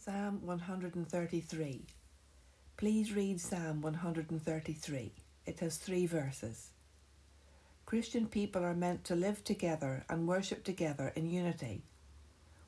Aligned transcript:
Psalm 0.00 0.40
133. 0.46 1.82
Please 2.76 3.12
read 3.12 3.40
Psalm 3.40 3.82
133. 3.82 5.12
It 5.44 5.58
has 5.58 5.76
three 5.76 6.06
verses. 6.06 6.70
Christian 7.84 8.26
people 8.26 8.64
are 8.64 8.76
meant 8.76 9.02
to 9.04 9.16
live 9.16 9.42
together 9.42 10.04
and 10.08 10.28
worship 10.28 10.62
together 10.62 11.12
in 11.16 11.28
unity. 11.28 11.82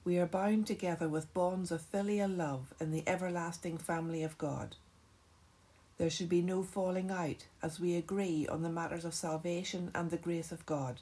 We 0.04 0.18
are 0.18 0.26
bound 0.26 0.66
together 0.66 1.08
with 1.08 1.32
bonds 1.32 1.70
of 1.70 1.82
filial 1.82 2.28
love 2.28 2.74
in 2.80 2.90
the 2.90 3.04
everlasting 3.06 3.78
family 3.78 4.24
of 4.24 4.36
God. 4.36 4.74
There 5.98 6.10
should 6.10 6.28
be 6.28 6.42
no 6.42 6.64
falling 6.64 7.12
out 7.12 7.46
as 7.62 7.78
we 7.78 7.94
agree 7.94 8.48
on 8.48 8.62
the 8.62 8.68
matters 8.68 9.04
of 9.04 9.14
salvation 9.14 9.92
and 9.94 10.10
the 10.10 10.16
grace 10.16 10.50
of 10.50 10.66
God. 10.66 11.00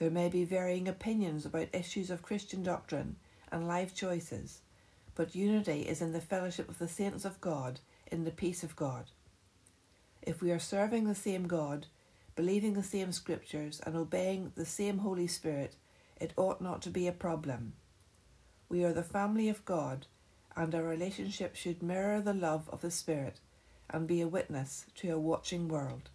There 0.00 0.10
may 0.10 0.28
be 0.28 0.44
varying 0.44 0.88
opinions 0.88 1.46
about 1.46 1.68
issues 1.72 2.10
of 2.10 2.22
Christian 2.22 2.64
doctrine 2.64 3.16
and 3.52 3.68
life 3.68 3.94
choices, 3.94 4.62
but 5.16 5.34
unity 5.34 5.80
is 5.80 6.00
in 6.00 6.12
the 6.12 6.20
fellowship 6.20 6.68
of 6.68 6.78
the 6.78 6.86
saints 6.86 7.24
of 7.24 7.40
God 7.40 7.80
in 8.06 8.24
the 8.24 8.30
peace 8.30 8.62
of 8.62 8.76
God. 8.76 9.06
If 10.22 10.40
we 10.40 10.52
are 10.52 10.60
serving 10.60 11.04
the 11.04 11.14
same 11.14 11.48
God, 11.48 11.86
believing 12.36 12.74
the 12.74 12.82
same 12.82 13.10
scriptures, 13.10 13.80
and 13.84 13.96
obeying 13.96 14.52
the 14.54 14.66
same 14.66 14.98
Holy 14.98 15.26
Spirit, 15.26 15.74
it 16.20 16.34
ought 16.36 16.60
not 16.60 16.82
to 16.82 16.90
be 16.90 17.08
a 17.08 17.12
problem. 17.12 17.72
We 18.68 18.84
are 18.84 18.92
the 18.92 19.02
family 19.02 19.48
of 19.48 19.64
God, 19.64 20.06
and 20.54 20.74
our 20.74 20.82
relationship 20.82 21.56
should 21.56 21.82
mirror 21.82 22.20
the 22.20 22.34
love 22.34 22.68
of 22.70 22.82
the 22.82 22.90
Spirit 22.90 23.40
and 23.88 24.06
be 24.06 24.20
a 24.20 24.28
witness 24.28 24.86
to 24.96 25.10
a 25.10 25.18
watching 25.18 25.68
world. 25.68 26.10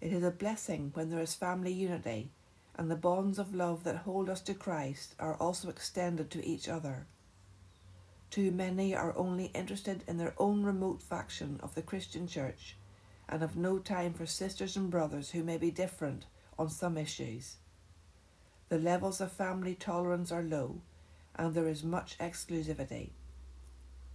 It 0.00 0.12
is 0.12 0.22
a 0.22 0.30
blessing 0.30 0.90
when 0.94 1.10
there 1.10 1.20
is 1.20 1.34
family 1.34 1.72
unity, 1.72 2.30
and 2.76 2.90
the 2.90 2.96
bonds 2.96 3.38
of 3.38 3.54
love 3.54 3.84
that 3.84 3.98
hold 3.98 4.30
us 4.30 4.40
to 4.42 4.54
Christ 4.54 5.14
are 5.18 5.34
also 5.34 5.68
extended 5.68 6.30
to 6.30 6.46
each 6.46 6.68
other. 6.68 7.06
Too 8.34 8.50
many 8.50 8.96
are 8.96 9.16
only 9.16 9.52
interested 9.54 10.02
in 10.08 10.18
their 10.18 10.34
own 10.38 10.64
remote 10.64 11.00
faction 11.00 11.60
of 11.62 11.76
the 11.76 11.82
Christian 11.82 12.26
Church 12.26 12.76
and 13.28 13.40
have 13.40 13.56
no 13.56 13.78
time 13.78 14.12
for 14.12 14.26
sisters 14.26 14.76
and 14.76 14.90
brothers 14.90 15.30
who 15.30 15.44
may 15.44 15.56
be 15.56 15.70
different 15.70 16.26
on 16.58 16.68
some 16.68 16.98
issues. 16.98 17.58
The 18.70 18.80
levels 18.80 19.20
of 19.20 19.30
family 19.30 19.76
tolerance 19.76 20.32
are 20.32 20.42
low, 20.42 20.80
and 21.36 21.54
there 21.54 21.68
is 21.68 21.84
much 21.84 22.18
exclusivity. 22.18 23.10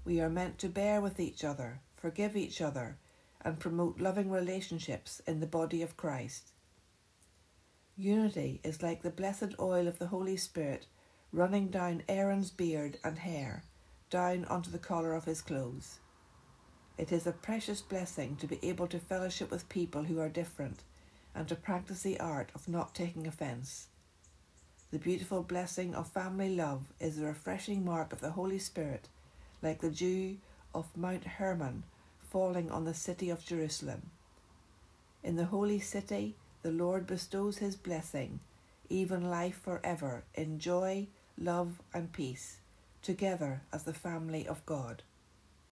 We 0.03 0.19
are 0.19 0.29
meant 0.29 0.57
to 0.57 0.67
bear 0.67 0.99
with 0.99 1.17
each 1.21 1.45
other, 1.45 1.79
forgive 1.95 2.35
each 2.35 2.59
other, 2.59 2.97
and 3.39 3.57
promote 3.57 4.01
loving 4.01 4.29
relationships 4.29 5.21
in 5.27 5.39
the 5.39 5.47
body 5.47 5.81
of 5.81 5.95
Christ. 5.95 6.51
Unity 7.95 8.59
is 8.65 8.83
like 8.83 9.01
the 9.01 9.11
blessed 9.11 9.55
oil 9.61 9.87
of 9.87 9.97
the 9.97 10.07
Holy 10.07 10.35
Spirit 10.35 10.87
running 11.31 11.69
down 11.69 12.03
Aaron's 12.09 12.51
beard 12.51 12.97
and 13.01 13.19
hair, 13.19 13.63
down 14.09 14.45
onto 14.45 14.71
the 14.71 14.79
collar 14.79 15.13
of 15.13 15.25
his 15.25 15.41
clothes. 15.41 15.99
It 16.97 17.11
is 17.11 17.25
a 17.25 17.31
precious 17.31 17.81
blessing 17.81 18.35
to 18.37 18.47
be 18.47 18.59
able 18.61 18.87
to 18.87 18.99
fellowship 18.99 19.51
with 19.51 19.69
people 19.69 20.03
who 20.03 20.19
are 20.19 20.29
different 20.29 20.83
and 21.33 21.47
to 21.47 21.55
practice 21.55 22.01
the 22.01 22.19
art 22.19 22.49
of 22.53 22.67
not 22.67 22.95
taking 22.95 23.27
offence. 23.27 23.87
The 24.91 24.99
beautiful 24.99 25.43
blessing 25.43 25.93
of 25.93 26.07
family 26.07 26.55
love 26.55 26.83
is 26.99 27.17
the 27.17 27.25
refreshing 27.25 27.85
mark 27.85 28.11
of 28.11 28.21
the 28.21 28.31
Holy 28.31 28.59
Spirit, 28.59 29.07
like 29.61 29.81
the 29.81 29.91
dew 29.91 30.37
of 30.73 30.97
Mount 30.97 31.25
Hermon 31.25 31.83
falling 32.31 32.69
on 32.71 32.85
the 32.85 32.93
city 32.93 33.29
of 33.29 33.45
Jerusalem. 33.45 34.09
In 35.23 35.35
the 35.35 35.45
holy 35.45 35.79
city, 35.79 36.35
the 36.61 36.71
Lord 36.71 37.07
bestows 37.07 37.57
his 37.57 37.75
blessing, 37.75 38.39
even 38.89 39.29
life 39.29 39.59
forever, 39.63 40.23
in 40.33 40.59
joy, 40.59 41.07
love, 41.37 41.81
and 41.93 42.11
peace, 42.11 42.58
together 43.01 43.61
as 43.73 43.83
the 43.83 43.93
family 43.93 44.47
of 44.47 44.65
God. 44.65 45.03